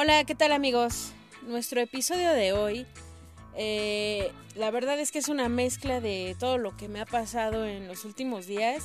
Hola, 0.00 0.22
¿qué 0.22 0.36
tal 0.36 0.52
amigos? 0.52 1.10
Nuestro 1.42 1.80
episodio 1.80 2.32
de 2.32 2.52
hoy, 2.52 2.86
eh, 3.56 4.30
la 4.54 4.70
verdad 4.70 4.96
es 5.00 5.10
que 5.10 5.18
es 5.18 5.28
una 5.28 5.48
mezcla 5.48 6.00
de 6.00 6.36
todo 6.38 6.56
lo 6.56 6.76
que 6.76 6.86
me 6.86 7.00
ha 7.00 7.04
pasado 7.04 7.66
en 7.66 7.88
los 7.88 8.04
últimos 8.04 8.46
días 8.46 8.84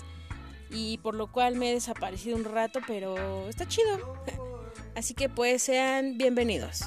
y 0.71 0.97
por 1.03 1.13
lo 1.13 1.31
cual 1.31 1.55
me 1.55 1.69
he 1.69 1.73
desaparecido 1.75 2.35
un 2.35 2.45
rato, 2.45 2.79
pero 2.87 3.47
está 3.47 3.67
chido. 3.67 4.23
Así 4.95 5.13
que 5.13 5.29
pues 5.29 5.61
sean 5.61 6.17
bienvenidos. 6.17 6.81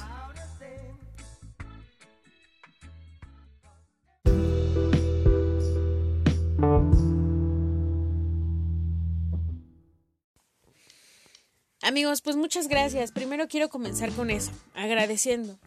Amigos, 11.97 12.21
pues 12.21 12.35
muchas 12.35 12.67
gracias. 12.67 13.11
Primero 13.11 13.47
quiero 13.47 13.69
comenzar 13.69 14.11
con 14.11 14.29
eso, 14.29 14.51
agradeciendo. 14.75 15.57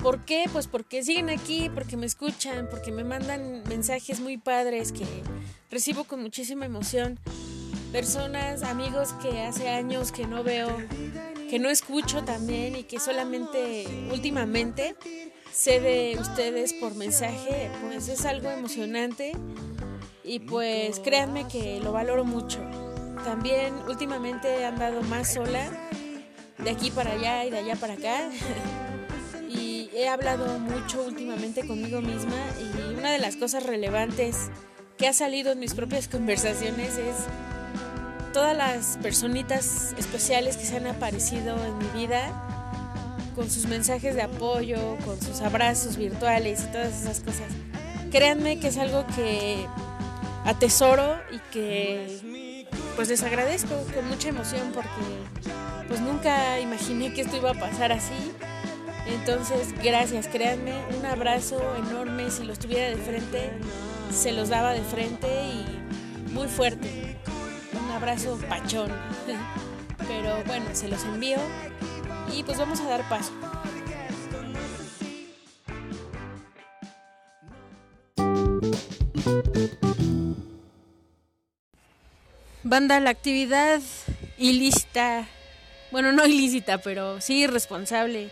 ¿Por 0.00 0.24
qué? 0.24 0.46
Pues 0.52 0.66
porque 0.66 1.04
siguen 1.04 1.30
aquí, 1.30 1.70
porque 1.72 1.96
me 1.96 2.04
escuchan, 2.04 2.66
porque 2.68 2.90
me 2.90 3.04
mandan 3.04 3.62
mensajes 3.68 4.18
muy 4.18 4.38
padres 4.38 4.90
que 4.90 5.06
recibo 5.70 6.02
con 6.02 6.20
muchísima 6.20 6.66
emoción. 6.66 7.20
Personas, 7.92 8.64
amigos 8.64 9.12
que 9.22 9.42
hace 9.42 9.68
años 9.68 10.10
que 10.10 10.26
no 10.26 10.42
veo, 10.42 10.76
que 11.48 11.60
no 11.60 11.68
escucho 11.68 12.24
también 12.24 12.74
y 12.74 12.82
que 12.82 12.98
solamente 12.98 13.86
últimamente 14.10 14.96
sé 15.52 15.78
de 15.78 16.18
ustedes 16.20 16.72
por 16.72 16.96
mensaje, 16.96 17.70
pues 17.86 18.08
es 18.08 18.24
algo 18.24 18.50
emocionante 18.50 19.30
y 20.24 20.40
pues 20.40 20.98
créanme 20.98 21.46
que 21.46 21.78
lo 21.78 21.92
valoro 21.92 22.24
mucho. 22.24 22.58
También 23.24 23.74
últimamente 23.88 24.48
he 24.60 24.64
andado 24.64 25.02
más 25.02 25.34
sola, 25.34 25.68
de 26.58 26.70
aquí 26.70 26.90
para 26.90 27.12
allá 27.12 27.44
y 27.44 27.50
de 27.50 27.58
allá 27.58 27.76
para 27.76 27.94
acá. 27.94 28.28
y 29.48 29.90
he 29.94 30.08
hablado 30.08 30.58
mucho 30.58 31.02
últimamente 31.04 31.66
conmigo 31.66 32.00
misma 32.00 32.36
y 32.58 32.94
una 32.94 33.12
de 33.12 33.18
las 33.18 33.36
cosas 33.36 33.64
relevantes 33.64 34.50
que 34.96 35.08
ha 35.08 35.12
salido 35.12 35.52
en 35.52 35.58
mis 35.58 35.74
propias 35.74 36.08
conversaciones 36.08 36.96
es 36.96 37.16
todas 38.32 38.56
las 38.56 38.98
personitas 39.02 39.94
especiales 39.98 40.56
que 40.56 40.64
se 40.64 40.76
han 40.76 40.86
aparecido 40.86 41.56
en 41.64 41.78
mi 41.78 42.00
vida 42.00 42.48
con 43.34 43.50
sus 43.50 43.66
mensajes 43.66 44.14
de 44.14 44.22
apoyo, 44.22 44.96
con 45.04 45.20
sus 45.20 45.40
abrazos 45.40 45.96
virtuales 45.96 46.64
y 46.64 46.72
todas 46.72 47.02
esas 47.02 47.20
cosas. 47.20 47.48
Créanme 48.10 48.60
que 48.60 48.68
es 48.68 48.78
algo 48.78 49.06
que 49.16 49.66
atesoro 50.44 51.16
y 51.30 51.38
que 51.50 52.20
pues 52.96 53.08
les 53.08 53.22
agradezco 53.22 53.74
con 53.94 54.08
mucha 54.08 54.28
emoción 54.28 54.70
porque 54.72 54.90
pues 55.88 56.00
nunca 56.00 56.60
imaginé 56.60 57.12
que 57.12 57.22
esto 57.22 57.36
iba 57.36 57.50
a 57.50 57.54
pasar 57.54 57.92
así. 57.92 58.32
Entonces, 59.06 59.74
gracias, 59.82 60.28
créanme, 60.28 60.74
un 60.96 61.04
abrazo 61.04 61.60
enorme, 61.76 62.30
si 62.30 62.44
los 62.44 62.58
tuviera 62.58 62.88
de 62.88 62.96
frente, 62.96 63.50
se 64.12 64.32
los 64.32 64.48
daba 64.48 64.72
de 64.72 64.82
frente 64.82 65.26
y 65.28 66.30
muy 66.32 66.48
fuerte. 66.48 67.18
Un 67.72 67.90
abrazo 67.90 68.38
pachón. 68.48 68.90
Pero 70.08 70.42
bueno, 70.46 70.66
se 70.72 70.88
los 70.88 71.02
envío 71.04 71.38
y 72.32 72.42
pues 72.42 72.58
vamos 72.58 72.80
a 72.80 72.88
dar 72.88 73.08
paso. 73.08 73.32
Banda, 82.72 83.00
la 83.00 83.10
actividad 83.10 83.82
ilícita, 84.38 85.28
bueno, 85.90 86.10
no 86.12 86.24
ilícita, 86.24 86.78
pero 86.78 87.20
sí 87.20 87.42
irresponsable, 87.42 88.30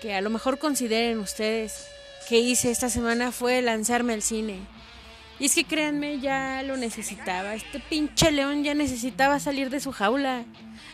que 0.00 0.14
a 0.14 0.20
lo 0.20 0.30
mejor 0.30 0.58
consideren 0.58 1.20
ustedes 1.20 1.86
que 2.28 2.40
hice 2.40 2.72
esta 2.72 2.90
semana 2.90 3.30
fue 3.30 3.62
lanzarme 3.62 4.14
al 4.14 4.22
cine. 4.22 4.58
Y 5.38 5.44
es 5.46 5.54
que 5.54 5.62
créanme, 5.62 6.18
ya 6.18 6.64
lo 6.64 6.76
necesitaba. 6.76 7.54
Este 7.54 7.78
pinche 7.78 8.32
león 8.32 8.64
ya 8.64 8.74
necesitaba 8.74 9.38
salir 9.38 9.70
de 9.70 9.78
su 9.78 9.92
jaula. 9.92 10.44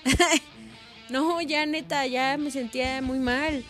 no, 1.08 1.40
ya 1.40 1.64
neta, 1.64 2.06
ya 2.06 2.36
me 2.36 2.50
sentía 2.50 3.00
muy 3.00 3.18
mal. 3.18 3.64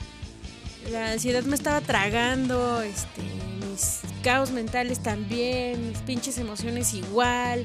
La 0.91 1.13
ansiedad 1.13 1.45
me 1.45 1.55
estaba 1.55 1.81
tragando, 1.83 2.83
este, 2.83 3.23
mis 3.65 4.01
caos 4.25 4.51
mentales 4.51 5.01
también, 5.05 5.91
mis 5.91 5.99
pinches 5.99 6.37
emociones 6.39 6.95
igual. 6.95 7.65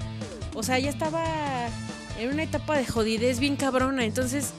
O 0.54 0.64
sea, 0.64 0.80
ya 0.80 0.90
estaba 0.90 1.24
en 2.20 2.30
una 2.30 2.44
etapa 2.44 2.78
de 2.78 2.86
jodidez 2.86 3.40
bien 3.40 3.56
cabrona. 3.56 4.06
Entonces, 4.06 4.54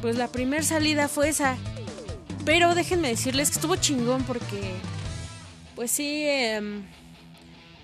pues 0.00 0.16
la 0.16 0.28
primera 0.28 0.62
salida 0.62 1.08
fue 1.08 1.28
esa. 1.28 1.56
Pero 2.44 2.74
déjenme 2.74 3.08
decirles 3.08 3.50
que 3.50 3.56
estuvo 3.56 3.76
chingón 3.76 4.24
porque, 4.24 4.74
pues 5.74 5.90
sí, 5.90 6.24
eh, 6.26 6.60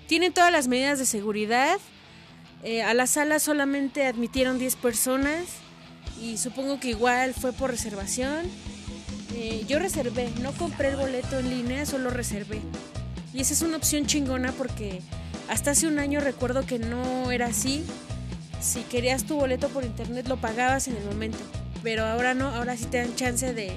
tienen 0.07 0.33
todas 0.33 0.51
las 0.51 0.67
medidas 0.67 0.99
de 0.99 1.05
seguridad. 1.05 1.77
Eh, 2.63 2.81
a 2.81 2.93
la 2.93 3.07
sala 3.07 3.39
solamente 3.39 4.05
admitieron 4.05 4.59
10 4.59 4.75
personas 4.75 5.45
y 6.21 6.37
supongo 6.37 6.79
que 6.79 6.89
igual 6.89 7.33
fue 7.33 7.53
por 7.53 7.71
reservación. 7.71 8.45
Eh, 9.35 9.63
yo 9.67 9.79
reservé, 9.79 10.29
no 10.41 10.51
compré 10.53 10.89
el 10.89 10.97
boleto 10.97 11.39
en 11.39 11.49
línea, 11.49 11.85
solo 11.85 12.09
reservé. 12.09 12.61
Y 13.33 13.41
esa 13.41 13.53
es 13.53 13.61
una 13.61 13.77
opción 13.77 14.05
chingona 14.07 14.51
porque 14.51 15.01
hasta 15.49 15.71
hace 15.71 15.87
un 15.87 15.99
año 15.99 16.19
recuerdo 16.19 16.65
que 16.65 16.79
no 16.79 17.31
era 17.31 17.47
así. 17.47 17.83
Si 18.61 18.81
querías 18.81 19.23
tu 19.23 19.35
boleto 19.35 19.67
por 19.69 19.83
internet 19.83 20.27
lo 20.27 20.37
pagabas 20.37 20.87
en 20.87 20.95
el 20.95 21.03
momento. 21.05 21.39
Pero 21.81 22.05
ahora 22.05 22.33
no, 22.33 22.47
ahora 22.49 22.77
sí 22.77 22.85
te 22.85 22.97
dan 22.97 23.15
chance 23.15 23.53
de 23.53 23.71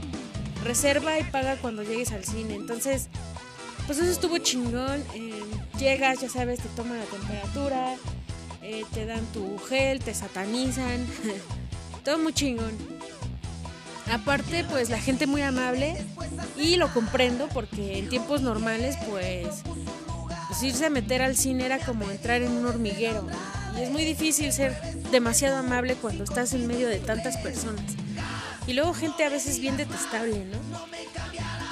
reserva 0.64 1.18
y 1.18 1.24
paga 1.24 1.56
cuando 1.56 1.82
llegues 1.82 2.12
al 2.12 2.24
cine. 2.24 2.54
Entonces, 2.54 3.08
pues 3.86 3.98
eso 3.98 4.10
estuvo 4.10 4.38
chingón. 4.38 5.02
Eh, 5.14 5.42
llegas, 5.78 6.20
ya 6.20 6.28
sabes, 6.28 6.60
te 6.60 6.68
toman 6.70 6.98
la 6.98 7.04
temperatura, 7.04 7.96
eh, 8.62 8.84
te 8.92 9.06
dan 9.06 9.24
tu 9.32 9.58
gel, 9.58 10.00
te 10.00 10.12
satanizan. 10.12 11.06
Todo 12.04 12.18
muy 12.18 12.34
chingón. 12.34 12.72
Aparte, 14.10 14.64
pues 14.68 14.90
la 14.90 14.98
gente 14.98 15.26
muy 15.26 15.42
amable 15.42 15.96
y 16.58 16.76
lo 16.76 16.92
comprendo 16.92 17.48
porque 17.48 17.98
en 17.98 18.08
tiempos 18.08 18.42
normales, 18.42 18.96
pues 19.08 19.62
pues 20.52 20.64
irse 20.64 20.84
a 20.84 20.90
meter 20.90 21.22
al 21.22 21.34
cine 21.34 21.64
era 21.64 21.78
como 21.78 22.10
entrar 22.10 22.42
en 22.42 22.52
un 22.52 22.66
hormiguero. 22.66 23.26
Y 23.74 23.80
es 23.80 23.90
muy 23.90 24.04
difícil 24.04 24.52
ser 24.52 24.78
demasiado 25.10 25.56
amable 25.56 25.94
cuando 25.94 26.24
estás 26.24 26.52
en 26.52 26.66
medio 26.66 26.88
de 26.88 26.98
tantas 26.98 27.38
personas. 27.38 27.94
Y 28.66 28.74
luego 28.74 28.92
gente 28.92 29.24
a 29.24 29.30
veces 29.30 29.60
bien 29.60 29.78
detestable, 29.78 30.44
¿no? 30.44 30.58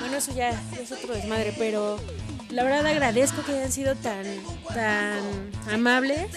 Bueno, 0.00 0.16
eso 0.16 0.34
ya 0.34 0.58
es 0.80 0.92
otro 0.92 1.12
desmadre, 1.12 1.54
pero 1.58 2.00
la 2.48 2.64
verdad 2.64 2.86
agradezco 2.86 3.42
que 3.42 3.52
hayan 3.52 3.70
sido 3.70 3.96
tan, 3.96 4.24
tan 4.72 5.20
amables. 5.70 6.30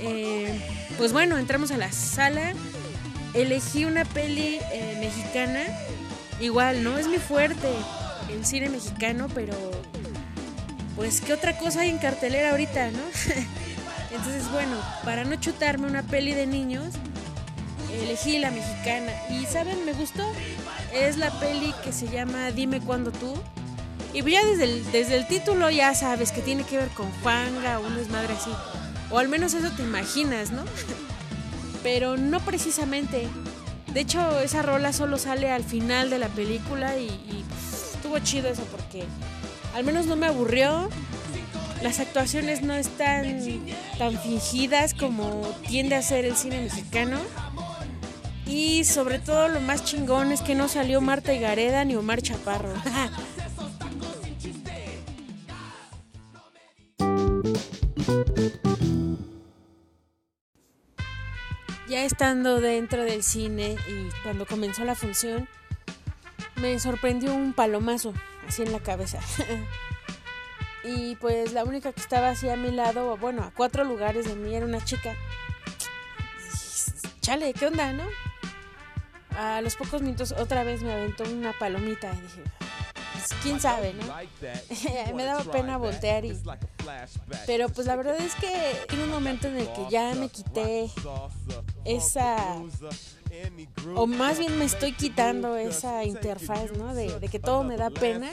Eh, 0.00 0.58
pues 0.96 1.12
bueno, 1.12 1.36
entramos 1.36 1.72
a 1.72 1.76
la 1.76 1.92
sala. 1.92 2.54
Elegí 3.34 3.84
una 3.84 4.06
peli 4.06 4.60
eh, 4.72 4.96
mexicana. 4.98 5.60
Igual, 6.40 6.82
no 6.82 6.96
es 6.96 7.06
mi 7.06 7.18
fuerte 7.18 7.68
el 8.30 8.46
cine 8.46 8.70
mexicano, 8.70 9.28
pero 9.34 9.54
pues 10.96 11.20
qué 11.20 11.32
otra 11.32 11.58
cosa 11.58 11.80
hay 11.80 11.90
en 11.90 11.98
cartelera 11.98 12.50
ahorita, 12.50 12.90
¿no? 12.90 12.98
Entonces, 14.14 14.50
bueno, 14.52 14.76
para 15.04 15.24
no 15.24 15.36
chutarme 15.36 15.86
una 15.86 16.02
peli 16.02 16.34
de 16.34 16.46
niños, 16.46 16.94
elegí 18.02 18.38
la 18.38 18.50
mexicana. 18.50 19.12
Y, 19.30 19.44
¿saben? 19.46 19.84
Me 19.84 19.92
gustó. 19.92 20.24
Es 20.92 21.16
la 21.16 21.30
peli 21.40 21.74
que 21.82 21.92
se 21.92 22.08
llama 22.08 22.50
Dime 22.52 22.80
cuándo 22.80 23.10
tú. 23.10 23.34
Y 24.12 24.22
ya 24.30 24.44
desde 24.44 24.64
el, 24.64 24.92
desde 24.92 25.16
el 25.16 25.26
título 25.26 25.70
ya 25.70 25.92
sabes 25.94 26.30
que 26.30 26.40
tiene 26.40 26.62
que 26.62 26.76
ver 26.76 26.88
con 26.90 27.10
Juanga 27.22 27.80
o 27.80 27.86
un 27.86 27.96
desmadre 27.96 28.34
así. 28.34 28.50
O 29.10 29.18
al 29.18 29.28
menos 29.28 29.54
eso 29.54 29.70
te 29.72 29.82
imaginas, 29.82 30.52
¿no? 30.52 30.62
Pero 31.82 32.16
no 32.16 32.38
precisamente. 32.40 33.26
De 33.92 34.00
hecho, 34.00 34.40
esa 34.40 34.62
rola 34.62 34.92
solo 34.92 35.18
sale 35.18 35.50
al 35.50 35.64
final 35.64 36.10
de 36.10 36.18
la 36.18 36.28
película 36.28 36.96
y, 36.96 37.06
y 37.06 37.44
pues, 37.48 37.94
estuvo 37.94 38.18
chido 38.20 38.48
eso 38.48 38.62
porque 38.70 39.04
al 39.74 39.84
menos 39.84 40.06
no 40.06 40.16
me 40.16 40.26
aburrió. 40.26 40.88
Las 41.82 42.00
actuaciones 42.00 42.62
no 42.62 42.72
están 42.72 43.40
tan 43.98 44.18
fingidas 44.18 44.94
como 44.94 45.42
tiende 45.68 45.96
a 45.96 46.02
ser 46.02 46.24
el 46.24 46.36
cine 46.36 46.62
mexicano. 46.62 47.18
Y 48.46 48.84
sobre 48.84 49.18
todo 49.18 49.48
lo 49.48 49.60
más 49.60 49.84
chingón 49.84 50.32
es 50.32 50.40
que 50.40 50.54
no 50.54 50.68
salió 50.68 51.00
Marta 51.00 51.32
Gareda 51.34 51.84
ni 51.84 51.96
Omar 51.96 52.22
Chaparro. 52.22 52.72
ya 61.88 62.04
estando 62.04 62.60
dentro 62.60 63.02
del 63.04 63.22
cine 63.22 63.76
y 63.88 64.08
cuando 64.22 64.46
comenzó 64.46 64.84
la 64.84 64.94
función, 64.94 65.48
me 66.56 66.78
sorprendió 66.78 67.34
un 67.34 67.52
palomazo 67.52 68.14
así 68.48 68.62
en 68.62 68.72
la 68.72 68.80
cabeza. 68.80 69.20
y 70.84 71.16
pues 71.16 71.52
la 71.52 71.64
única 71.64 71.92
que 71.92 72.00
estaba 72.00 72.30
así 72.30 72.48
a 72.48 72.56
mi 72.56 72.70
lado, 72.70 73.16
bueno, 73.16 73.42
a 73.42 73.50
cuatro 73.50 73.84
lugares 73.84 74.26
de 74.26 74.34
mí 74.34 74.54
era 74.54 74.66
una 74.66 74.84
chica. 74.84 75.14
Chale, 77.20 77.54
¿qué 77.54 77.66
onda, 77.66 77.92
no? 77.92 78.04
a 79.36 79.60
los 79.60 79.76
pocos 79.76 80.02
minutos 80.02 80.32
otra 80.32 80.64
vez 80.64 80.82
me 80.82 80.92
aventó 80.92 81.24
una 81.24 81.52
palomita 81.58 82.12
y 82.14 82.20
dije, 82.20 82.42
pues, 83.12 83.28
quién 83.42 83.60
sabe, 83.60 83.94
¿no? 83.94 84.04
me 85.14 85.24
daba 85.24 85.44
pena 85.44 85.76
voltear 85.76 86.24
y... 86.24 86.40
Pero 87.46 87.68
pues 87.68 87.86
la 87.86 87.96
verdad 87.96 88.16
es 88.16 88.34
que 88.34 88.84
en 88.90 89.00
un 89.00 89.10
momento 89.10 89.48
en 89.48 89.56
el 89.56 89.72
que 89.72 89.86
ya 89.90 90.14
me 90.14 90.28
quité 90.28 90.90
esa 91.84 92.36
o 93.94 94.06
más 94.06 94.38
bien 94.38 94.58
me 94.58 94.64
estoy 94.64 94.92
quitando 94.92 95.56
esa 95.56 96.04
interfaz, 96.04 96.72
¿no? 96.72 96.94
De, 96.94 97.28
que 97.30 97.38
todo 97.38 97.62
me 97.62 97.76
da 97.76 97.90
pena. 97.90 98.30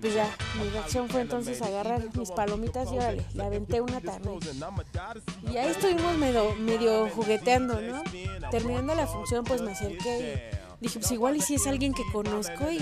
Pues 0.00 0.14
ya, 0.14 0.34
mi 0.60 0.68
reacción 0.70 1.08
fue 1.08 1.20
entonces 1.20 1.62
agarrar 1.62 2.02
mis 2.16 2.30
palomitas 2.30 2.90
y 2.92 2.96
órale, 2.96 3.24
le 3.34 3.44
aventé 3.44 3.80
una 3.80 4.00
también. 4.00 4.38
Y 5.50 5.56
ahí 5.56 5.70
estuvimos 5.70 6.16
medio, 6.16 6.54
medio 6.56 7.08
jugueteando, 7.10 7.80
¿no? 7.80 8.02
Terminando 8.50 8.94
la 8.94 9.06
función, 9.06 9.44
pues 9.44 9.62
me 9.62 9.72
acerqué 9.72 10.50
y 10.80 10.84
dije, 10.84 11.00
pues 11.00 11.10
igual 11.10 11.36
y 11.36 11.40
si 11.40 11.56
es 11.56 11.66
alguien 11.66 11.92
que 11.92 12.04
conozco 12.12 12.70
y 12.70 12.78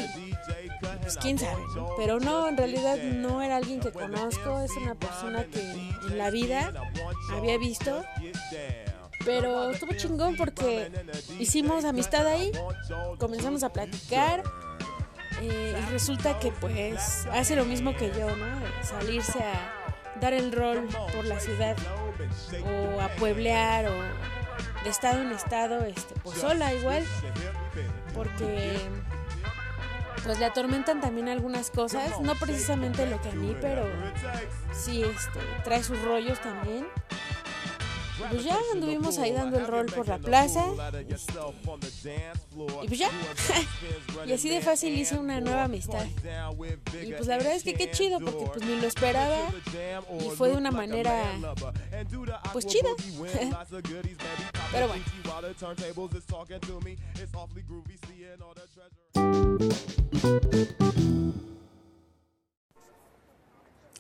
pues 1.01 1.17
quién 1.17 1.39
sabe. 1.39 1.63
Pero 1.97 2.21
no, 2.21 2.49
en 2.49 2.57
realidad 2.57 2.99
no 2.99 3.43
era 3.43 3.57
alguien 3.57 3.81
que 3.81 3.91
conozco, 3.91 4.61
es 4.61 4.71
una 4.77 4.95
persona 4.95 5.45
que 5.47 5.61
en 5.61 6.19
la 6.19 6.31
vida 6.31 6.73
había 7.33 7.57
visto 7.59 8.05
pero 9.27 9.73
estuvo 9.73 9.93
chingón 9.93 10.37
porque 10.37 10.91
hicimos 11.39 11.85
amistad 11.85 12.27
ahí, 12.27 12.53
comenzamos 13.19 13.65
a 13.65 13.71
platicar 13.71 14.45
eh, 15.43 15.77
y 15.77 15.91
resulta 15.91 16.39
que 16.39 16.53
pues 16.53 17.27
hace 17.33 17.57
lo 17.57 17.65
mismo 17.65 17.95
que 17.97 18.09
yo, 18.17 18.35
¿no? 18.37 18.47
Salirse 18.83 19.41
a 19.41 20.19
dar 20.21 20.33
el 20.33 20.53
rol 20.53 20.87
por 21.13 21.27
la 21.27 21.41
ciudad 21.41 21.77
o 22.65 23.01
a 23.01 23.09
pueblear 23.17 23.87
o 23.87 24.85
de 24.85 24.91
estado 24.91 25.21
en 25.21 25.33
estado, 25.33 25.85
este, 25.85 26.15
pues 26.23 26.39
sola 26.39 26.73
igual, 26.73 27.05
porque 28.15 28.79
pues 30.23 30.39
le 30.39 30.45
atormentan 30.45 31.01
también 31.01 31.29
algunas 31.29 31.71
cosas, 31.71 32.21
no 32.21 32.35
precisamente 32.37 33.07
lo 33.07 33.21
que 33.21 33.31
a 33.31 33.33
mí, 33.33 33.57
pero 33.61 33.85
sí 34.73 35.03
este, 35.03 35.41
trae 35.65 35.83
sus 35.83 36.01
rollos 36.03 36.41
también 36.41 36.87
pues 38.31 38.45
ya 38.45 38.59
anduvimos 38.73 39.19
ahí 39.19 39.33
dando 39.33 39.59
el 39.59 39.67
rol 39.67 39.87
por 39.87 40.09
la 40.09 40.19
plaza. 40.19 40.65
y 42.83 42.89
pues 42.89 42.99
ya. 42.99 43.11
y 44.27 44.33
así 44.33 44.49
de 44.49 44.61
fácil 44.61 44.97
hice 44.97 45.19
una 45.19 45.41
nueva 45.41 45.65
amistad. 45.65 46.07
Y 47.03 47.13
pues 47.13 47.27
la 47.27 47.37
verdad 47.37 47.55
es 47.55 47.63
que 47.63 47.75
qué 47.75 47.91
chido, 47.91 48.21
porque 48.21 48.47
pues 48.47 48.65
ni 48.65 48.81
lo 48.81 48.87
esperaba. 48.87 49.49
Y 50.21 50.31
fue 50.31 50.51
de 50.51 50.57
una 50.57 50.71
manera 50.71 51.25
pues 52.53 52.67
chida. 52.67 52.91
Pero 54.73 54.89
bueno. 54.89 55.05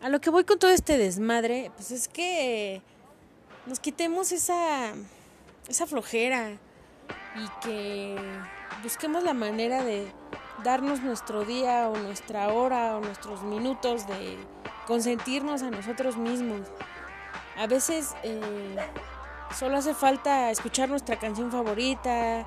A 0.01 0.09
lo 0.09 0.21
que 0.21 0.31
voy 0.31 0.45
con 0.45 0.59
todo 0.59 0.71
este 0.71 0.99
desmadre, 0.99 1.71
pues 1.75 1.91
es 1.91 2.07
que 2.09 2.83
nos 3.67 3.81
quitemos 3.81 4.33
esa, 4.33 4.95
esa 5.69 5.87
flojera 5.87 6.53
y 7.35 7.67
que 7.67 8.17
busquemos 8.83 9.25
la 9.25 9.35
manera 9.35 9.83
de 9.83 10.07
darnos 10.65 11.03
nuestro 11.03 11.45
día 11.45 11.89
o 11.89 11.97
nuestra 11.97 12.49
hora 12.53 12.97
o 12.97 13.01
nuestros 13.01 13.43
minutos 13.43 14.07
de 14.07 14.37
consentirnos 14.87 15.63
a 15.63 15.71
nosotros 15.71 16.17
mismos. 16.17 16.61
A 17.57 17.67
veces 17.67 18.15
eh, 18.23 18.77
solo 19.55 19.77
hace 19.77 19.95
falta 19.95 20.51
escuchar 20.51 20.89
nuestra 20.89 21.19
canción 21.19 21.51
favorita 21.51 22.47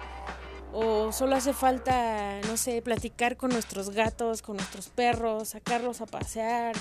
o 0.72 1.12
solo 1.12 1.36
hace 1.36 1.54
falta, 1.54 2.40
no 2.48 2.56
sé, 2.56 2.82
platicar 2.82 3.36
con 3.36 3.50
nuestros 3.50 3.90
gatos, 3.90 4.42
con 4.42 4.58
nuestros 4.58 4.88
perros, 4.88 5.50
sacarlos 5.50 6.00
a 6.02 6.06
pasear, 6.06 6.76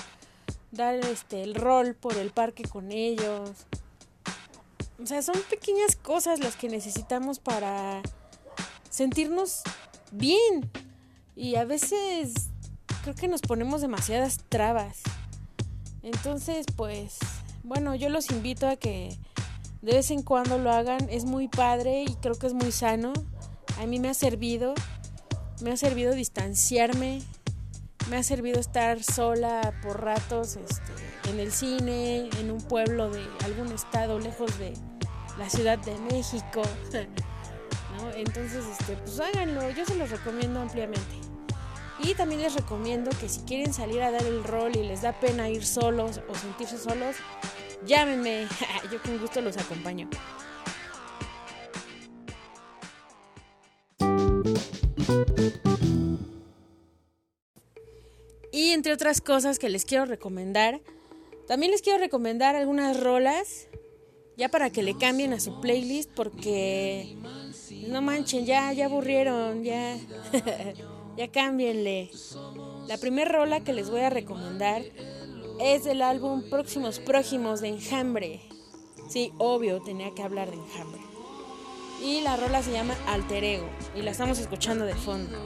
dar 0.71 0.95
este 0.95 1.43
el 1.43 1.55
rol 1.55 1.95
por 1.95 2.15
el 2.15 2.31
parque 2.31 2.63
con 2.63 2.91
ellos. 2.91 3.65
O 5.01 5.05
sea, 5.05 5.21
son 5.21 5.35
pequeñas 5.49 5.95
cosas 5.95 6.39
las 6.39 6.55
que 6.55 6.67
necesitamos 6.67 7.39
para 7.39 8.01
sentirnos 8.89 9.61
bien. 10.11 10.69
Y 11.35 11.55
a 11.55 11.63
veces 11.63 12.49
creo 13.03 13.15
que 13.15 13.27
nos 13.27 13.41
ponemos 13.41 13.81
demasiadas 13.81 14.39
trabas. 14.49 14.99
Entonces, 16.03 16.65
pues, 16.75 17.19
bueno, 17.63 17.95
yo 17.95 18.09
los 18.09 18.29
invito 18.29 18.67
a 18.67 18.75
que 18.75 19.17
de 19.81 19.93
vez 19.93 20.11
en 20.11 20.21
cuando 20.21 20.57
lo 20.57 20.71
hagan. 20.71 21.07
Es 21.09 21.25
muy 21.25 21.47
padre 21.47 22.03
y 22.03 22.15
creo 22.15 22.35
que 22.35 22.47
es 22.47 22.53
muy 22.53 22.71
sano. 22.71 23.13
A 23.79 23.85
mí 23.85 23.99
me 23.99 24.09
ha 24.09 24.13
servido. 24.13 24.73
Me 25.61 25.71
ha 25.71 25.77
servido 25.77 26.13
distanciarme. 26.13 27.21
Me 28.09 28.17
ha 28.17 28.23
servido 28.23 28.59
estar 28.59 29.03
sola 29.03 29.73
por 29.83 30.01
ratos 30.01 30.55
este, 30.55 31.29
en 31.29 31.39
el 31.39 31.51
cine, 31.51 32.29
en 32.39 32.49
un 32.49 32.59
pueblo 32.59 33.11
de 33.11 33.23
algún 33.45 33.71
estado 33.71 34.19
lejos 34.19 34.57
de, 34.57 34.73
la 35.39 35.49
Ciudad 35.49 35.79
de 35.79 35.97
México. 36.11 36.61
Entonces, 38.15 38.65
este, 38.65 38.95
pues 38.97 39.19
háganlo, 39.19 39.69
yo 39.71 39.85
se 39.85 39.95
los 39.95 40.09
recomiendo 40.09 40.59
ampliamente. 40.59 41.15
Y 42.03 42.13
también 42.13 42.41
les 42.41 42.53
recomiendo 42.53 43.09
que 43.19 43.27
si 43.27 43.41
quieren 43.41 43.73
salir 43.73 44.01
a 44.01 44.11
dar 44.11 44.23
el 44.23 44.43
rol 44.43 44.75
y 44.75 44.83
les 44.83 45.01
da 45.01 45.19
pena 45.19 45.49
ir 45.49 45.65
solos 45.65 46.21
o 46.29 46.35
sentirse 46.35 46.77
solos, 46.77 47.15
llámenme, 47.85 48.47
yo 48.91 49.01
con 49.01 49.17
gusto 49.17 49.41
los 49.41 49.57
acompaño. 49.57 50.09
Y 58.51 58.71
entre 58.71 58.93
otras 58.93 59.21
cosas 59.21 59.59
que 59.59 59.69
les 59.69 59.85
quiero 59.85 60.05
recomendar, 60.05 60.81
también 61.47 61.71
les 61.71 61.81
quiero 61.81 61.99
recomendar 61.99 62.55
algunas 62.55 62.99
rolas 62.99 63.69
ya 64.39 64.47
para 64.47 64.69
que 64.69 64.83
le 64.83 64.97
cambien 64.97 65.33
a 65.33 65.39
su 65.41 65.59
playlist 65.59 66.09
porque 66.15 67.17
no 67.89 68.01
manchen, 68.01 68.45
ya, 68.45 68.71
ya 68.71 68.85
aburrieron, 68.85 69.65
ya, 69.65 69.97
ya 71.17 71.27
cámbienle. 71.27 72.09
La 72.87 72.97
primera 72.97 73.29
rola 73.29 73.59
que 73.59 73.73
les 73.73 73.89
voy 73.89 73.99
a 73.99 74.09
recomendar 74.09 74.81
es 75.59 75.83
del 75.83 76.01
álbum 76.01 76.49
Próximos 76.49 76.99
Prójimos 76.99 77.59
de 77.59 77.67
Enjambre. 77.67 78.39
Sí, 79.09 79.33
obvio, 79.39 79.81
tenía 79.81 80.15
que 80.15 80.23
hablar 80.23 80.49
de 80.49 80.55
Enjambre. 80.55 81.01
Y 82.01 82.21
la 82.21 82.37
rola 82.37 82.63
se 82.63 82.71
llama 82.71 82.95
Alter 83.07 83.43
Ego 83.43 83.69
y 83.93 84.03
la 84.03 84.11
estamos 84.11 84.39
escuchando 84.39 84.85
de 84.85 84.95
fondo. 84.95 85.37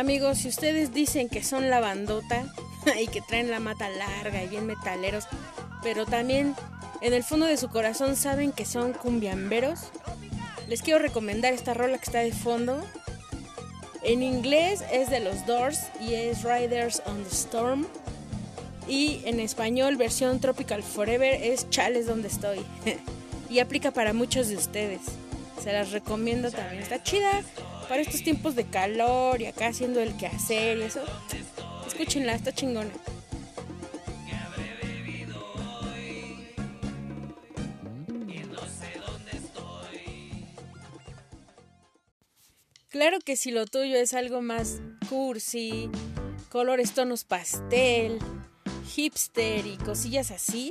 Amigos, 0.00 0.38
si 0.38 0.48
ustedes 0.48 0.94
dicen 0.94 1.28
que 1.28 1.44
son 1.44 1.68
la 1.68 1.78
bandota 1.78 2.46
y 2.98 3.06
que 3.06 3.20
traen 3.20 3.50
la 3.50 3.60
mata 3.60 3.90
larga 3.90 4.42
y 4.42 4.48
bien 4.48 4.64
metaleros, 4.64 5.26
pero 5.82 6.06
también 6.06 6.54
en 7.02 7.12
el 7.12 7.22
fondo 7.22 7.44
de 7.44 7.58
su 7.58 7.68
corazón 7.68 8.16
saben 8.16 8.50
que 8.52 8.64
son 8.64 8.94
cumbiamberos, 8.94 9.90
les 10.68 10.80
quiero 10.80 11.00
recomendar 11.00 11.52
esta 11.52 11.74
rola 11.74 11.98
que 11.98 12.06
está 12.06 12.20
de 12.20 12.32
fondo. 12.32 12.82
En 14.02 14.22
inglés 14.22 14.82
es 14.90 15.10
de 15.10 15.20
los 15.20 15.44
Doors 15.44 15.80
y 16.00 16.14
es 16.14 16.44
Riders 16.44 17.02
on 17.04 17.22
the 17.22 17.28
Storm. 17.28 17.86
Y 18.88 19.20
en 19.26 19.38
español, 19.38 19.98
versión 19.98 20.40
Tropical 20.40 20.82
Forever, 20.82 21.42
es 21.42 21.68
Chales 21.68 22.06
donde 22.06 22.28
estoy. 22.28 22.64
y 23.50 23.58
aplica 23.58 23.90
para 23.90 24.14
muchos 24.14 24.48
de 24.48 24.56
ustedes. 24.56 25.02
Se 25.62 25.74
las 25.74 25.92
recomiendo 25.92 26.50
también. 26.50 26.82
Está 26.82 27.02
chida 27.02 27.42
para 27.90 28.02
estos 28.02 28.22
tiempos 28.22 28.54
de 28.54 28.66
calor 28.66 29.42
y 29.42 29.46
acá 29.46 29.66
haciendo 29.66 29.98
el 29.98 30.16
quehacer 30.16 30.78
y 30.78 30.82
eso. 30.82 31.02
Escúchenla, 31.88 32.34
está 32.34 32.52
chingona. 32.52 32.92
Claro 42.90 43.18
que 43.24 43.34
si 43.34 43.50
lo 43.50 43.66
tuyo 43.66 43.96
es 43.96 44.14
algo 44.14 44.40
más 44.40 44.80
cursi, 45.08 45.90
colores 46.48 46.92
tonos 46.92 47.24
pastel, 47.24 48.20
hipster 48.86 49.66
y 49.66 49.76
cosillas 49.78 50.30
así, 50.30 50.70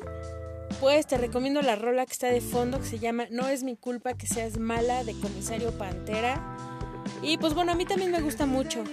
pues 0.80 1.06
te 1.06 1.18
recomiendo 1.18 1.62
la 1.62 1.76
rola 1.76 2.06
que 2.06 2.14
está 2.14 2.28
de 2.28 2.40
fondo 2.40 2.80
que 2.80 2.88
se 2.88 3.00
llama 3.00 3.28
No 3.30 3.50
es 3.50 3.64
mi 3.64 3.76
culpa 3.76 4.14
que 4.14 4.26
seas 4.26 4.58
mala 4.58 5.04
de 5.04 5.12
Comisario 5.20 5.78
Pantera. 5.78 6.69
Y 7.22 7.38
pues 7.38 7.54
bueno, 7.54 7.72
a 7.72 7.76
mí 7.76 7.86
también 7.86 8.12
me 8.12 8.22
gusta 8.22 8.46
mucho. 8.46 8.84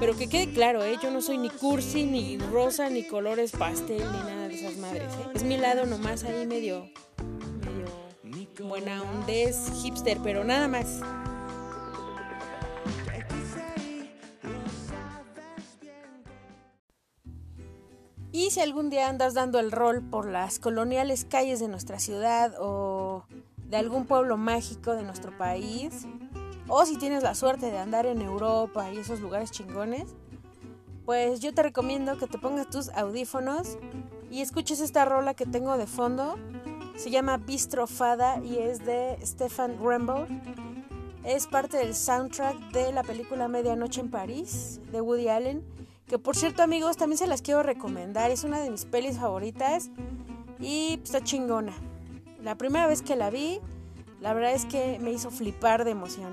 Pero 0.00 0.16
que 0.16 0.28
quede 0.28 0.52
claro, 0.52 0.82
¿eh? 0.82 0.96
yo 1.02 1.10
no 1.10 1.20
soy 1.20 1.38
ni 1.38 1.50
cursi, 1.50 2.04
ni 2.04 2.38
rosa, 2.38 2.88
ni 2.88 3.06
colores 3.06 3.52
pastel, 3.52 3.98
ni 3.98 4.18
nada 4.18 4.48
de 4.48 4.54
esas 4.54 4.76
madres. 4.76 5.12
¿eh? 5.12 5.28
Es 5.34 5.44
mi 5.44 5.56
lado 5.58 5.84
nomás 5.84 6.24
ahí 6.24 6.46
medio, 6.46 6.88
medio 7.52 8.04
buena 8.66 9.02
ondez 9.02 9.56
hipster, 9.82 10.18
pero 10.22 10.42
nada 10.42 10.68
más. 10.68 11.00
Y 18.32 18.50
si 18.50 18.60
algún 18.60 18.90
día 18.90 19.08
andas 19.08 19.34
dando 19.34 19.60
el 19.60 19.70
rol 19.70 20.02
por 20.02 20.26
las 20.26 20.58
coloniales 20.58 21.24
calles 21.24 21.60
de 21.60 21.68
nuestra 21.68 22.00
ciudad 22.00 22.54
o 22.58 23.26
de 23.68 23.76
algún 23.76 24.06
pueblo 24.06 24.36
mágico 24.36 24.94
de 24.96 25.04
nuestro 25.04 25.36
país, 25.38 26.06
o 26.76 26.84
si 26.84 26.96
tienes 26.96 27.22
la 27.22 27.36
suerte 27.36 27.70
de 27.70 27.78
andar 27.78 28.04
en 28.04 28.20
Europa 28.20 28.92
y 28.92 28.98
esos 28.98 29.20
lugares 29.20 29.52
chingones, 29.52 30.16
pues 31.04 31.38
yo 31.38 31.54
te 31.54 31.62
recomiendo 31.62 32.18
que 32.18 32.26
te 32.26 32.36
pongas 32.36 32.68
tus 32.68 32.88
audífonos 32.88 33.78
y 34.28 34.40
escuches 34.40 34.80
esta 34.80 35.04
rola 35.04 35.34
que 35.34 35.46
tengo 35.46 35.78
de 35.78 35.86
fondo. 35.86 36.34
Se 36.96 37.10
llama 37.10 37.36
Bistrofada 37.36 38.40
y 38.42 38.58
es 38.58 38.84
de 38.84 39.16
Stefan 39.24 39.76
Rambo. 39.80 40.26
Es 41.22 41.46
parte 41.46 41.76
del 41.76 41.94
soundtrack 41.94 42.72
de 42.72 42.90
la 42.90 43.04
película 43.04 43.46
Medianoche 43.46 44.00
en 44.00 44.10
París 44.10 44.80
de 44.90 45.00
Woody 45.00 45.28
Allen. 45.28 45.62
Que 46.08 46.18
por 46.18 46.34
cierto 46.34 46.64
amigos, 46.64 46.96
también 46.96 47.18
se 47.18 47.28
las 47.28 47.40
quiero 47.40 47.62
recomendar. 47.62 48.32
Es 48.32 48.42
una 48.42 48.58
de 48.58 48.70
mis 48.70 48.84
pelis 48.84 49.16
favoritas 49.16 49.90
y 50.58 50.98
está 51.00 51.22
chingona. 51.22 51.72
La 52.42 52.56
primera 52.56 52.88
vez 52.88 53.00
que 53.00 53.14
la 53.14 53.30
vi, 53.30 53.60
la 54.24 54.32
verdad 54.32 54.54
es 54.54 54.64
que 54.64 54.98
me 55.00 55.12
hizo 55.12 55.30
flipar 55.30 55.84
de 55.84 55.90
emoción. 55.90 56.32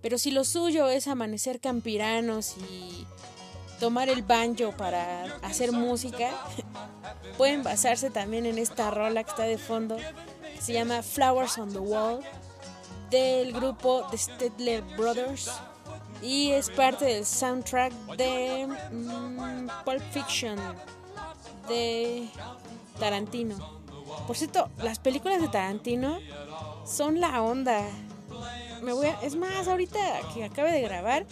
Pero 0.00 0.16
si 0.16 0.30
lo 0.30 0.44
suyo 0.44 0.88
es 0.88 1.08
amanecer 1.08 1.58
campiranos 1.58 2.54
y 2.70 3.04
tomar 3.80 4.08
el 4.08 4.22
banjo 4.22 4.70
para 4.76 5.24
hacer 5.42 5.72
música, 5.72 6.30
pueden 7.36 7.64
basarse 7.64 8.08
también 8.08 8.46
en 8.46 8.58
esta 8.58 8.92
rola 8.92 9.24
que 9.24 9.30
está 9.30 9.42
de 9.42 9.58
fondo, 9.58 9.96
se 10.60 10.72
llama 10.72 11.02
Flowers 11.02 11.58
on 11.58 11.72
the 11.72 11.80
Wall, 11.80 12.20
del 13.10 13.52
grupo 13.52 14.06
The 14.12 14.16
Stedler 14.16 14.82
Brothers, 14.96 15.50
y 16.22 16.52
es 16.52 16.70
parte 16.70 17.06
del 17.06 17.26
soundtrack 17.26 17.92
de 18.16 18.68
mm, 18.92 19.68
Pulp 19.84 20.02
Fiction 20.12 20.56
de 21.70 22.28
Tarantino. 22.98 23.56
Por 24.26 24.36
cierto, 24.36 24.68
las 24.82 24.98
películas 24.98 25.40
de 25.40 25.48
Tarantino 25.48 26.18
son 26.84 27.20
la 27.20 27.42
onda 27.42 27.88
me 28.82 28.92
voy 28.92 29.08
es 29.22 29.36
más, 29.36 29.68
ahorita 29.68 29.98
que 30.34 30.44
acabe 30.44 30.72
de 30.72 30.80
grabar, 30.80 31.26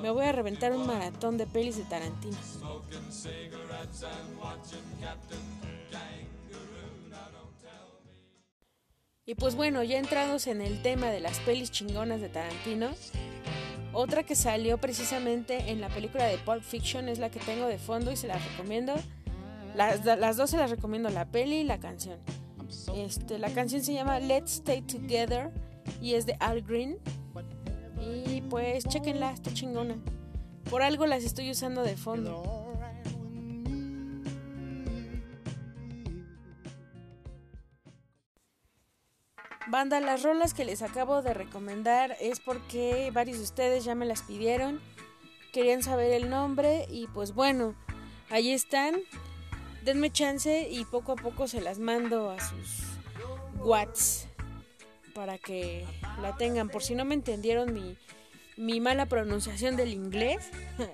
me 0.00 0.10
voy 0.10 0.24
a 0.24 0.32
reventar 0.32 0.72
un 0.72 0.86
maratón 0.86 1.36
de 1.36 1.46
pelis 1.46 1.76
de 1.76 1.84
Tarantino. 1.84 2.36
Y 9.24 9.34
pues 9.34 9.54
bueno, 9.54 9.82
ya 9.82 9.98
entrados 9.98 10.46
en 10.46 10.60
el 10.60 10.82
tema 10.82 11.08
de 11.08 11.20
las 11.20 11.38
pelis 11.40 11.70
chingonas 11.70 12.20
de 12.20 12.28
Tarantino, 12.28 12.90
otra 13.92 14.22
que 14.24 14.34
salió 14.34 14.78
precisamente 14.78 15.70
en 15.70 15.80
la 15.80 15.88
película 15.88 16.24
de 16.24 16.38
Pulp 16.38 16.62
Fiction 16.62 17.08
es 17.08 17.18
la 17.18 17.30
que 17.30 17.40
tengo 17.40 17.66
de 17.66 17.78
fondo 17.78 18.10
y 18.10 18.16
se 18.16 18.26
la 18.26 18.38
recomiendo. 18.38 18.94
Las, 19.74 20.04
las 20.04 20.36
dos 20.36 20.50
se 20.50 20.56
las 20.58 20.70
recomiendo, 20.70 21.08
la 21.08 21.26
peli 21.26 21.56
y 21.56 21.64
la 21.64 21.78
canción. 21.78 22.18
Este, 22.94 23.38
la 23.38 23.50
canción 23.50 23.82
se 23.82 23.94
llama 23.94 24.18
Let's 24.20 24.54
Stay 24.54 24.82
Together 24.82 25.50
y 26.00 26.14
es 26.14 26.26
de 26.26 26.36
Al 26.40 26.62
Green. 26.62 26.98
Y 28.00 28.40
pues 28.42 28.84
chequenla, 28.84 29.32
está 29.32 29.52
chingona. 29.52 29.96
Por 30.68 30.82
algo 30.82 31.06
las 31.06 31.24
estoy 31.24 31.50
usando 31.50 31.82
de 31.82 31.96
fondo. 31.96 32.62
Banda, 39.68 40.00
las 40.00 40.22
rolas 40.22 40.52
que 40.52 40.66
les 40.66 40.82
acabo 40.82 41.22
de 41.22 41.32
recomendar 41.32 42.16
es 42.20 42.40
porque 42.40 43.10
varios 43.14 43.38
de 43.38 43.44
ustedes 43.44 43.84
ya 43.84 43.94
me 43.94 44.04
las 44.04 44.22
pidieron, 44.22 44.80
querían 45.52 45.82
saber 45.82 46.12
el 46.12 46.28
nombre 46.28 46.86
y 46.90 47.06
pues 47.06 47.32
bueno, 47.32 47.74
ahí 48.28 48.52
están. 48.52 48.96
Denme 49.84 50.10
chance 50.10 50.68
y 50.70 50.84
poco 50.84 51.12
a 51.12 51.16
poco 51.16 51.48
se 51.48 51.60
las 51.60 51.78
mando 51.78 52.30
a 52.30 52.38
sus 52.38 52.82
Whats 53.58 54.28
para 55.14 55.38
que 55.38 55.84
la 56.20 56.36
tengan. 56.36 56.68
Por 56.68 56.82
si 56.82 56.94
no 56.94 57.04
me 57.04 57.14
entendieron 57.14 57.72
mi, 57.72 57.96
mi 58.56 58.80
mala 58.80 59.06
pronunciación 59.06 59.76
del 59.76 59.92
inglés. 59.92 60.50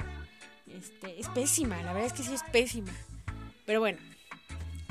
Este, 0.68 1.18
es 1.18 1.28
pésima, 1.30 1.82
la 1.82 1.94
verdad 1.94 2.08
es 2.08 2.12
que 2.12 2.22
sí 2.22 2.34
es 2.34 2.42
pésima. 2.52 2.92
Pero 3.64 3.80
bueno, 3.80 3.98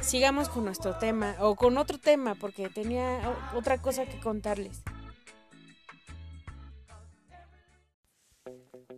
sigamos 0.02 0.50
con 0.50 0.66
nuestro 0.66 0.98
tema, 0.98 1.36
o 1.40 1.56
con 1.56 1.78
otro 1.78 1.98
tema, 2.00 2.34
porque 2.34 2.68
tenía 2.70 3.38
otra 3.54 3.80
cosa 3.80 4.06
que 4.06 4.20
contarles. 4.20 4.82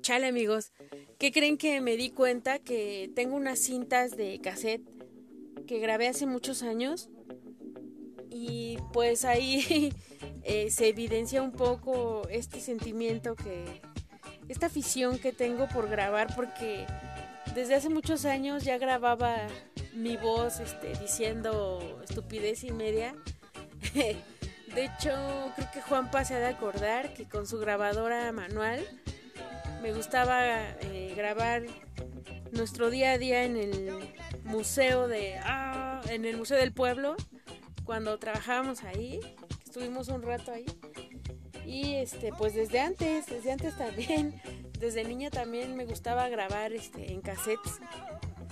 Chale 0.01 0.27
amigos, 0.27 0.71
¿qué 1.17 1.31
creen 1.31 1.57
que 1.57 1.81
me 1.81 1.97
di 1.97 2.09
cuenta? 2.09 2.59
Que 2.59 3.11
tengo 3.15 3.35
unas 3.35 3.59
cintas 3.59 4.15
de 4.15 4.39
cassette 4.41 4.81
que 5.67 5.79
grabé 5.79 6.07
hace 6.07 6.25
muchos 6.25 6.63
años 6.63 7.09
y 8.29 8.77
pues 8.93 9.25
ahí 9.25 9.93
eh, 10.43 10.71
se 10.71 10.87
evidencia 10.87 11.41
un 11.41 11.51
poco 11.51 12.27
este 12.29 12.59
sentimiento 12.59 13.35
que, 13.35 13.81
esta 14.47 14.67
afición 14.67 15.19
que 15.19 15.31
tengo 15.31 15.67
por 15.67 15.89
grabar 15.89 16.33
porque 16.35 16.85
desde 17.53 17.75
hace 17.75 17.89
muchos 17.89 18.25
años 18.25 18.63
ya 18.63 18.77
grababa 18.77 19.47
mi 19.93 20.17
voz 20.17 20.59
este, 20.59 20.93
diciendo 20.99 22.01
estupidez 22.03 22.63
y 22.63 22.71
media. 22.71 23.15
De 23.93 24.85
hecho, 24.85 25.11
creo 25.55 25.71
que 25.73 25.81
Juanpa 25.81 26.23
se 26.23 26.35
ha 26.35 26.39
de 26.39 26.45
acordar 26.45 27.13
que 27.15 27.27
con 27.27 27.47
su 27.47 27.57
grabadora 27.57 28.31
manual 28.31 28.85
me 29.81 29.93
gustaba 29.93 30.71
eh, 30.81 31.13
grabar 31.15 31.63
nuestro 32.51 32.89
día 32.89 33.13
a 33.13 33.17
día 33.17 33.43
en 33.43 33.57
el 33.57 34.13
museo 34.43 35.07
de 35.07 35.37
ah, 35.43 36.01
en 36.09 36.25
el 36.25 36.37
museo 36.37 36.57
del 36.57 36.73
pueblo 36.73 37.15
cuando 37.83 38.19
trabajábamos 38.19 38.83
ahí, 38.83 39.19
estuvimos 39.65 40.09
un 40.09 40.21
rato 40.21 40.51
ahí. 40.51 40.65
Y 41.65 41.95
este, 41.95 42.31
pues 42.37 42.53
desde 42.53 42.79
antes, 42.79 43.25
desde 43.25 43.51
antes 43.51 43.77
también, 43.77 44.39
desde 44.79 45.03
niña 45.03 45.29
también 45.31 45.75
me 45.75 45.85
gustaba 45.85 46.29
grabar 46.29 46.71
este, 46.71 47.11
en 47.11 47.21
cassettes. 47.21 47.79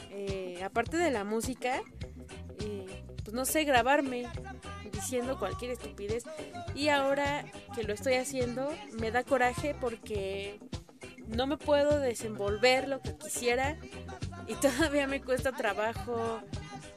Eh, 0.10 0.60
aparte 0.64 0.98
de 0.98 1.12
la 1.12 1.24
música, 1.24 1.82
pues 3.28 3.36
no 3.36 3.44
sé, 3.44 3.66
grabarme 3.66 4.26
diciendo 4.90 5.38
cualquier 5.38 5.72
estupidez. 5.72 6.24
Y 6.74 6.88
ahora 6.88 7.44
que 7.76 7.84
lo 7.84 7.94
estoy 7.94 8.14
haciendo, 8.14 8.74
me 9.02 9.12
da 9.12 9.26
coraje 9.26 9.76
porque 9.78 10.58
no 11.28 11.48
me 11.48 11.58
puedo 11.58 12.00
desenvolver 12.00 12.88
lo 12.88 13.02
que 13.02 13.16
quisiera 13.18 13.78
y 14.48 14.56
todavía 14.62 15.08
me 15.08 15.22
cuesta 15.22 15.52
trabajo 15.52 16.42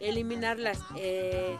eliminar 0.00 0.58
las 0.58 0.78
eh, 0.96 1.56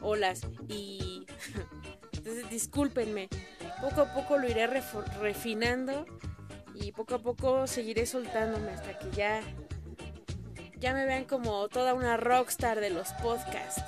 olas. 0.00 0.42
Y 0.68 1.26
entonces 2.12 2.48
discúlpenme. 2.50 3.28
Poco 3.80 4.02
a 4.02 4.14
poco 4.14 4.38
lo 4.38 4.48
iré 4.48 4.66
refinando 4.66 6.06
y 6.74 6.92
poco 6.92 7.16
a 7.16 7.18
poco 7.18 7.66
seguiré 7.66 8.06
soltándome 8.06 8.70
hasta 8.70 8.98
que 8.98 9.10
ya 9.10 9.42
ya 10.78 10.92
me 10.92 11.06
vean 11.06 11.24
como 11.24 11.68
toda 11.68 11.94
una 11.94 12.16
rockstar 12.16 12.80
de 12.80 12.90
los 12.90 13.12
podcasts 13.14 13.82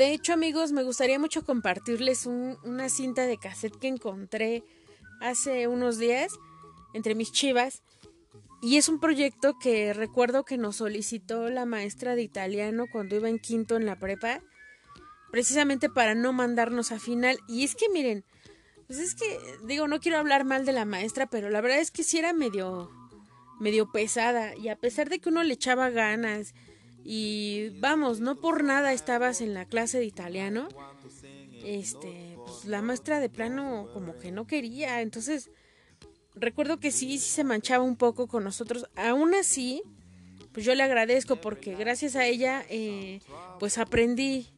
De 0.00 0.14
hecho, 0.14 0.32
amigos, 0.32 0.72
me 0.72 0.82
gustaría 0.82 1.18
mucho 1.18 1.44
compartirles 1.44 2.24
una 2.24 2.88
cinta 2.88 3.26
de 3.26 3.36
cassette 3.36 3.76
que 3.76 3.86
encontré 3.86 4.64
hace 5.20 5.68
unos 5.68 5.98
días 5.98 6.32
entre 6.94 7.14
mis 7.14 7.32
chivas. 7.32 7.82
Y 8.62 8.78
es 8.78 8.88
un 8.88 8.98
proyecto 8.98 9.58
que 9.58 9.92
recuerdo 9.92 10.46
que 10.46 10.56
nos 10.56 10.76
solicitó 10.76 11.50
la 11.50 11.66
maestra 11.66 12.14
de 12.14 12.22
italiano 12.22 12.86
cuando 12.90 13.14
iba 13.14 13.28
en 13.28 13.38
quinto 13.38 13.76
en 13.76 13.84
la 13.84 13.98
prepa, 13.98 14.40
precisamente 15.30 15.90
para 15.90 16.14
no 16.14 16.32
mandarnos 16.32 16.92
a 16.92 16.98
final. 16.98 17.38
Y 17.46 17.64
es 17.64 17.74
que 17.74 17.90
miren, 17.90 18.24
pues 18.86 19.00
es 19.00 19.14
que, 19.14 19.38
digo, 19.66 19.86
no 19.86 20.00
quiero 20.00 20.16
hablar 20.16 20.46
mal 20.46 20.64
de 20.64 20.72
la 20.72 20.86
maestra, 20.86 21.26
pero 21.26 21.50
la 21.50 21.60
verdad 21.60 21.80
es 21.80 21.90
que 21.90 22.04
sí 22.04 22.18
era 22.18 22.32
medio, 22.32 22.90
medio 23.60 23.92
pesada. 23.92 24.56
Y 24.56 24.70
a 24.70 24.76
pesar 24.76 25.10
de 25.10 25.18
que 25.18 25.28
uno 25.28 25.42
le 25.42 25.52
echaba 25.52 25.90
ganas 25.90 26.54
y 27.04 27.70
vamos, 27.80 28.20
no 28.20 28.36
por 28.36 28.64
nada 28.64 28.92
estabas 28.92 29.40
en 29.40 29.54
la 29.54 29.64
clase 29.64 29.98
de 29.98 30.04
italiano. 30.04 30.68
Este, 31.64 32.36
pues 32.44 32.64
la 32.64 32.82
maestra 32.82 33.20
de 33.20 33.28
plano 33.28 33.88
como 33.92 34.16
que 34.16 34.32
no 34.32 34.46
quería, 34.46 35.02
entonces 35.02 35.50
recuerdo 36.34 36.78
que 36.80 36.90
sí, 36.90 37.18
sí 37.18 37.30
se 37.30 37.44
manchaba 37.44 37.84
un 37.84 37.96
poco 37.96 38.26
con 38.26 38.44
nosotros. 38.44 38.86
Aún 38.96 39.34
así, 39.34 39.82
pues 40.52 40.64
yo 40.64 40.74
le 40.74 40.82
agradezco 40.82 41.36
porque 41.36 41.74
gracias 41.74 42.16
a 42.16 42.26
ella, 42.26 42.64
eh, 42.68 43.20
pues 43.58 43.78
aprendí 43.78 44.48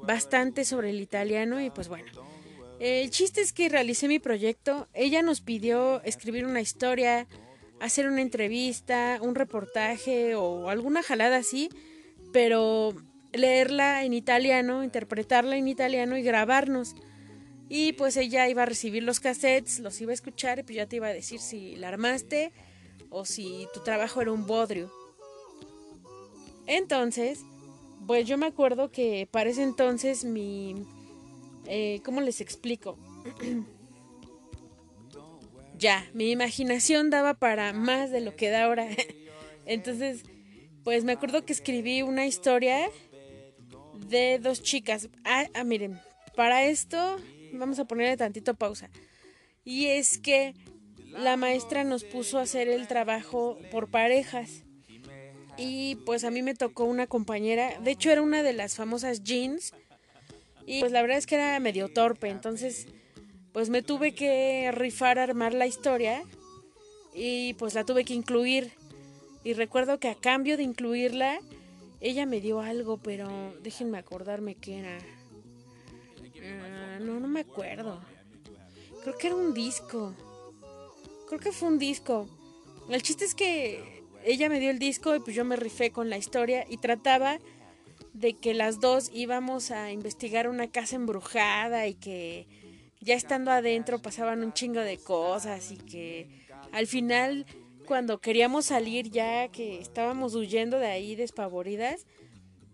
bastante 0.00 0.64
sobre 0.64 0.90
el 0.90 1.00
italiano 1.00 1.60
y 1.60 1.70
pues 1.70 1.88
bueno. 1.88 2.10
El 2.78 3.10
chiste 3.10 3.40
es 3.40 3.52
que 3.52 3.68
realicé 3.68 4.06
mi 4.06 4.20
proyecto. 4.20 4.86
Ella 4.94 5.20
nos 5.22 5.40
pidió 5.40 6.00
escribir 6.04 6.46
una 6.46 6.60
historia 6.60 7.26
hacer 7.80 8.08
una 8.08 8.22
entrevista, 8.22 9.18
un 9.22 9.34
reportaje 9.34 10.34
o 10.34 10.68
alguna 10.68 11.02
jalada 11.02 11.36
así, 11.36 11.68
pero 12.32 12.94
leerla 13.32 14.04
en 14.04 14.14
italiano, 14.14 14.82
interpretarla 14.84 15.56
en 15.56 15.68
italiano 15.68 16.16
y 16.16 16.22
grabarnos. 16.22 16.94
Y 17.68 17.92
pues 17.92 18.16
ella 18.16 18.48
iba 18.48 18.62
a 18.62 18.66
recibir 18.66 19.02
los 19.02 19.20
cassettes, 19.20 19.80
los 19.80 20.00
iba 20.00 20.12
a 20.12 20.14
escuchar 20.14 20.58
y 20.58 20.62
pues 20.62 20.76
ya 20.76 20.86
te 20.86 20.96
iba 20.96 21.08
a 21.08 21.12
decir 21.12 21.40
si 21.40 21.76
la 21.76 21.88
armaste 21.88 22.52
o 23.10 23.24
si 23.24 23.68
tu 23.74 23.80
trabajo 23.80 24.22
era 24.22 24.32
un 24.32 24.46
bodrio. 24.46 24.90
Entonces, 26.66 27.40
pues 28.06 28.26
yo 28.26 28.38
me 28.38 28.46
acuerdo 28.46 28.90
que 28.90 29.28
para 29.30 29.50
ese 29.50 29.62
entonces 29.62 30.24
mi... 30.24 30.86
Eh, 31.66 32.00
¿Cómo 32.04 32.22
les 32.22 32.40
explico? 32.40 32.96
ya, 35.78 36.08
mi 36.12 36.30
imaginación 36.30 37.10
daba 37.10 37.34
para 37.34 37.72
más 37.72 38.10
de 38.10 38.20
lo 38.20 38.34
que 38.36 38.50
da 38.50 38.64
ahora. 38.64 38.88
Entonces, 39.66 40.22
pues 40.84 41.04
me 41.04 41.12
acuerdo 41.12 41.44
que 41.44 41.52
escribí 41.52 42.02
una 42.02 42.26
historia 42.26 42.90
de 44.08 44.38
dos 44.38 44.62
chicas. 44.62 45.08
Ah, 45.24 45.46
ah, 45.54 45.64
miren, 45.64 46.00
para 46.34 46.64
esto 46.64 47.18
vamos 47.52 47.78
a 47.78 47.84
ponerle 47.84 48.16
tantito 48.16 48.54
pausa. 48.54 48.90
Y 49.64 49.86
es 49.86 50.18
que 50.18 50.54
la 51.10 51.36
maestra 51.36 51.84
nos 51.84 52.04
puso 52.04 52.38
a 52.38 52.42
hacer 52.42 52.68
el 52.68 52.88
trabajo 52.88 53.58
por 53.70 53.90
parejas. 53.90 54.64
Y 55.56 55.96
pues 56.06 56.24
a 56.24 56.30
mí 56.30 56.42
me 56.42 56.54
tocó 56.54 56.84
una 56.84 57.06
compañera, 57.06 57.78
de 57.80 57.90
hecho 57.90 58.10
era 58.10 58.22
una 58.22 58.42
de 58.42 58.52
las 58.52 58.76
famosas 58.76 59.24
jeans. 59.24 59.74
Y 60.66 60.80
pues 60.80 60.92
la 60.92 61.02
verdad 61.02 61.18
es 61.18 61.26
que 61.26 61.34
era 61.34 61.58
medio 61.60 61.88
torpe, 61.88 62.28
entonces 62.28 62.86
pues 63.58 63.70
me 63.70 63.82
tuve 63.82 64.14
que 64.14 64.70
rifar 64.70 65.18
a 65.18 65.24
armar 65.24 65.52
la 65.52 65.66
historia 65.66 66.22
y 67.12 67.54
pues 67.54 67.74
la 67.74 67.82
tuve 67.82 68.04
que 68.04 68.14
incluir. 68.14 68.70
Y 69.42 69.52
recuerdo 69.54 69.98
que 69.98 70.06
a 70.06 70.14
cambio 70.14 70.56
de 70.56 70.62
incluirla, 70.62 71.40
ella 72.00 72.24
me 72.24 72.40
dio 72.40 72.60
algo, 72.60 72.98
pero 72.98 73.28
déjenme 73.60 73.98
acordarme 73.98 74.54
qué 74.54 74.78
era. 74.78 74.98
Ah, 76.40 77.00
no, 77.00 77.18
no 77.18 77.26
me 77.26 77.40
acuerdo. 77.40 78.00
Creo 79.02 79.18
que 79.18 79.26
era 79.26 79.34
un 79.34 79.52
disco. 79.52 80.14
Creo 81.26 81.40
que 81.40 81.50
fue 81.50 81.66
un 81.66 81.80
disco. 81.80 82.28
El 82.88 83.02
chiste 83.02 83.24
es 83.24 83.34
que 83.34 84.04
ella 84.22 84.48
me 84.48 84.60
dio 84.60 84.70
el 84.70 84.78
disco 84.78 85.16
y 85.16 85.18
pues 85.18 85.34
yo 85.34 85.44
me 85.44 85.56
rifé 85.56 85.90
con 85.90 86.10
la 86.10 86.16
historia 86.16 86.64
y 86.70 86.76
trataba 86.76 87.40
de 88.12 88.34
que 88.34 88.54
las 88.54 88.78
dos 88.78 89.10
íbamos 89.12 89.72
a 89.72 89.90
investigar 89.90 90.48
una 90.48 90.70
casa 90.70 90.94
embrujada 90.94 91.88
y 91.88 91.94
que 91.94 92.46
ya 93.00 93.14
estando 93.14 93.50
adentro 93.50 94.00
pasaban 94.00 94.42
un 94.42 94.52
chingo 94.52 94.80
de 94.80 94.98
cosas 94.98 95.70
y 95.70 95.76
que 95.76 96.46
al 96.72 96.86
final 96.86 97.46
cuando 97.86 98.20
queríamos 98.20 98.66
salir 98.66 99.10
ya 99.10 99.48
que 99.48 99.80
estábamos 99.80 100.34
huyendo 100.34 100.78
de 100.78 100.88
ahí 100.88 101.16
despavoridas, 101.16 102.06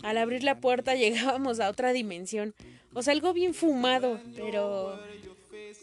al 0.02 0.18
abrir 0.18 0.42
la 0.42 0.60
puerta 0.60 0.94
llegábamos 0.96 1.60
a 1.60 1.68
otra 1.68 1.92
dimensión. 1.92 2.54
O 2.92 3.02
sea, 3.02 3.12
algo 3.12 3.32
bien 3.32 3.54
fumado, 3.54 4.20
pero 4.36 4.98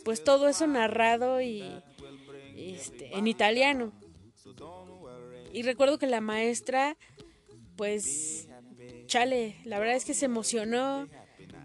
pues 0.03 0.23
todo 0.23 0.47
eso 0.47 0.67
narrado 0.67 1.41
y 1.41 1.63
este, 2.55 3.17
en 3.17 3.27
italiano. 3.27 3.91
Y 5.53 5.63
recuerdo 5.63 5.97
que 5.97 6.07
la 6.07 6.21
maestra, 6.21 6.97
pues, 7.75 8.47
chale, 9.05 9.57
la 9.65 9.79
verdad 9.79 9.95
es 9.95 10.05
que 10.05 10.13
se 10.13 10.25
emocionó. 10.25 11.07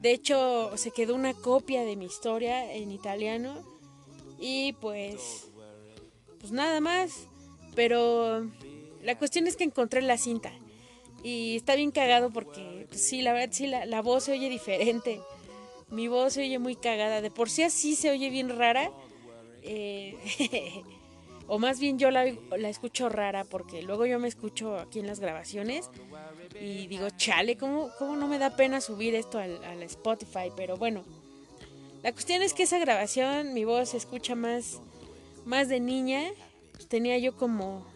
De 0.01 0.13
hecho, 0.13 0.77
se 0.77 0.91
quedó 0.91 1.15
una 1.15 1.35
copia 1.35 1.85
de 1.85 1.97
mi 1.97 2.05
historia 2.07 2.73
en 2.73 2.91
italiano. 2.91 3.55
Y 4.39 4.75
pues, 4.75 5.49
pues 6.41 6.53
nada 6.53 6.81
más. 6.81 7.27
Pero 7.75 8.49
la 9.03 9.19
cuestión 9.19 9.47
es 9.47 9.57
que 9.57 9.65
encontré 9.65 10.03
la 10.03 10.19
cinta. 10.19 10.53
Y 11.23 11.57
está 11.57 11.75
bien 11.75 11.91
cagado 11.91 12.31
porque, 12.31 12.87
pues, 12.89 13.01
sí, 13.01 13.23
la 13.23 13.33
verdad, 13.33 13.53
sí, 13.53 13.67
la, 13.67 13.87
la 13.87 14.03
voz 14.03 14.25
se 14.25 14.33
oye 14.33 14.49
diferente. 14.49 15.21
Mi 15.91 16.09
voz 16.09 16.35
se 16.35 16.43
oye 16.43 16.59
muy 16.59 16.77
cagada. 16.77 17.21
De 17.21 17.31
por 17.31 17.51
sí 17.51 17.63
así 17.63 17.95
se 17.95 18.11
oye 18.11 18.31
bien 18.31 18.49
rara. 18.49 18.91
Eh, 19.63 20.17
o 21.49 21.59
más 21.59 21.79
bien 21.79 21.99
yo 21.99 22.11
la, 22.11 22.25
la, 22.57 22.69
escucho 22.69 23.09
rara 23.09 23.45
porque 23.45 23.83
luego 23.83 24.07
yo 24.07 24.19
me 24.19 24.29
escucho 24.29 24.77
aquí 24.79 24.99
en 24.99 25.07
las 25.07 25.21
grabaciones 25.21 25.91
y 26.61 26.87
digo, 26.87 27.09
chale, 27.17 27.57
¿cómo, 27.57 27.91
cómo 27.99 28.17
no 28.17 28.27
me 28.27 28.39
da 28.39 28.57
pena 28.57 28.81
subir 28.81 29.15
esto 29.15 29.39
al, 29.39 29.83
Spotify? 29.83 30.51
Pero 30.57 30.77
bueno, 30.77 31.05
la 32.03 32.13
cuestión 32.13 32.43
es 32.43 32.55
que 32.55 32.65
esa 32.65 32.79
grabación 32.79 33.55
mi 33.55 33.65
voz 33.65 33.91
se 33.91 33.97
escucha 33.97 34.35
más, 34.35 34.81
más 35.45 35.69
de 35.69 35.81
niña 35.81 36.23
tenía 36.89 37.19
yo 37.19 37.37
como 37.37 37.87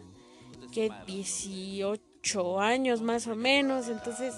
que 0.73 0.89
18 1.05 2.59
años 2.59 3.01
más 3.01 3.27
o 3.27 3.35
menos, 3.35 3.87
entonces 3.87 4.33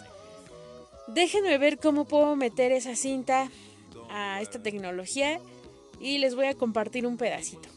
déjenme 1.08 1.58
ver 1.58 1.80
cómo 1.80 2.06
puedo 2.06 2.36
meter 2.36 2.72
esa 2.72 2.96
cinta 2.96 3.50
a 4.10 4.42
esta 4.42 4.62
tecnología 4.62 5.40
y 6.00 6.18
les 6.18 6.36
voy 6.36 6.48
a 6.48 6.54
compartir 6.54 7.06
un 7.06 7.18
pedacito. 7.18 7.70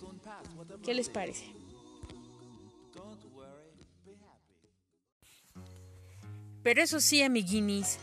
¿Qué 0.87 0.94
les 0.94 1.09
parece? 1.09 1.44
Pero 6.62 6.81
eso 6.81 7.01
sí, 7.01 7.22
amiguinis, 7.22 7.99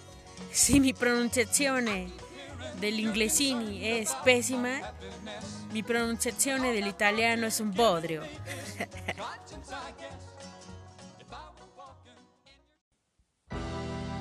si 0.51 0.81
mi 0.81 0.91
pronunciación 0.91 1.85
del 2.81 2.99
inglesini 2.99 3.87
es 3.87 4.11
pésima, 4.25 4.81
mi 5.71 5.81
pronunciación 5.81 6.63
del 6.63 6.85
italiano 6.85 7.47
es 7.47 7.61
un 7.61 7.73
bodrio. 7.73 8.21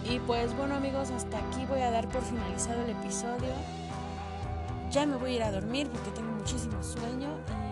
y 0.09 0.21
pues 0.21 0.57
bueno 0.57 0.77
amigos, 0.77 1.11
hasta 1.11 1.39
aquí 1.39 1.67
voy 1.67 1.81
a 1.81 1.91
dar 1.91 2.09
por 2.09 2.23
finalizado 2.23 2.85
el 2.85 2.91
episodio. 2.91 3.53
Ya 4.93 5.05
me 5.05 5.17
voy 5.17 5.33
a 5.33 5.35
ir 5.35 5.43
a 5.43 5.51
dormir 5.51 5.89
porque 5.89 6.11
tengo 6.11 6.31
muchísimo 6.31 6.81
sueño. 6.81 7.41
Y 7.71 7.72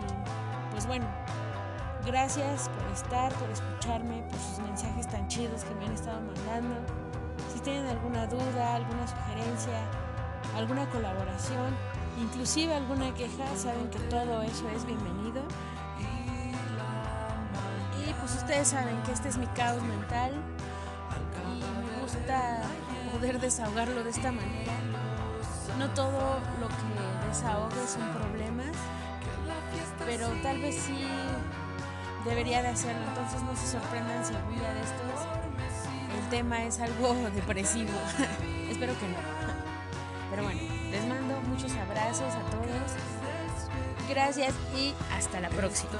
pues 0.81 0.87
bueno, 0.87 1.05
gracias 2.07 2.67
por 2.69 2.91
estar, 2.91 3.31
por 3.33 3.47
escucharme, 3.51 4.23
por 4.23 4.39
sus 4.39 4.65
mensajes 4.65 5.07
tan 5.07 5.27
chidos 5.27 5.63
que 5.63 5.75
me 5.75 5.85
han 5.85 5.91
estado 5.91 6.19
mandando. 6.21 6.75
Si 7.53 7.59
tienen 7.59 7.85
alguna 7.85 8.25
duda, 8.25 8.77
alguna 8.77 9.07
sugerencia, 9.07 9.79
alguna 10.55 10.89
colaboración, 10.89 11.75
inclusive 12.19 12.73
alguna 12.73 13.13
queja, 13.13 13.45
saben 13.55 13.91
que 13.91 13.99
todo 14.09 14.41
eso 14.41 14.67
es 14.69 14.83
bienvenido. 14.83 15.43
Y 18.03 18.13
pues 18.13 18.33
ustedes 18.33 18.69
saben 18.69 18.99
que 19.03 19.11
este 19.11 19.29
es 19.29 19.37
mi 19.37 19.45
caos 19.47 19.83
mental 19.83 20.33
y 21.45 21.59
me 21.59 22.01
gusta 22.01 22.61
poder 23.11 23.39
desahogarlo 23.39 24.03
de 24.03 24.09
esta 24.09 24.31
manera. 24.31 24.73
No 25.77 25.87
todo 25.89 26.39
lo 26.59 26.67
que 26.69 27.27
desahogue 27.27 27.87
son 27.87 28.07
problemas, 28.13 28.75
pero 30.05 30.27
tal 30.43 30.59
vez 30.59 30.75
sí 30.75 31.07
debería 32.25 32.61
de 32.61 32.69
hacerlo. 32.69 33.03
Entonces 33.07 33.41
no 33.43 33.55
se 33.55 33.67
sorprendan 33.67 34.25
si 34.25 34.33
algún 34.33 34.55
día 34.55 34.73
de 34.73 34.81
estos 34.81 35.41
el 36.17 36.29
tema 36.29 36.63
es 36.63 36.79
algo 36.79 37.13
depresivo. 37.35 37.91
Espero 38.69 38.97
que 38.99 39.07
no. 39.07 39.17
Pero 40.29 40.43
bueno, 40.43 40.61
les 40.89 41.05
mando 41.05 41.41
muchos 41.41 41.71
abrazos 41.75 42.33
a 42.33 42.49
todos. 42.49 42.91
Gracias 44.09 44.53
y 44.75 44.93
hasta 45.13 45.41
la 45.41 45.49
próxima. 45.49 45.99